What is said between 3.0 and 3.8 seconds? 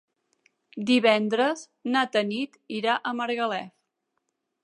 a Margalef.